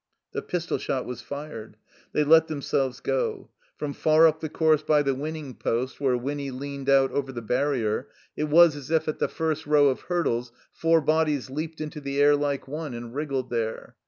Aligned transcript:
The 0.33 0.41
pistol 0.41 0.79
shot 0.79 1.05
was 1.05 1.21
fired. 1.21 1.77
They 2.11 2.23
let 2.23 2.47
themselves 2.47 2.99
go. 3.01 3.51
From 3.77 3.93
far 3.93 4.25
up 4.25 4.39
the 4.39 4.49
course 4.49 4.81
by 4.81 5.03
the 5.03 5.13
winziing 5.13 5.59
poGt, 5.59 5.61
96 5.61 5.61
THE 5.61 5.69
COMBINED 5.69 5.81
MAZE 5.89 5.99
where 5.99 6.17
Winny 6.17 6.49
leaned 6.49 6.89
out 6.89 7.11
over 7.11 7.31
the 7.31 7.41
barrier, 7.43 8.07
it 8.35 8.45
was 8.45 8.75
as 8.75 8.89
if 8.89 9.07
at 9.07 9.19
the 9.19 9.27
first 9.27 9.67
row 9.67 9.89
of 9.89 10.01
hurdles 10.01 10.51
four 10.71 11.01
bodies 11.01 11.51
leaped 11.51 11.79
into 11.79 12.01
the 12.01 12.19
air 12.19 12.35
like 12.35 12.67
one 12.67 12.95
and 12.95 13.13
wriggled 13.13 13.51
there. 13.51 13.95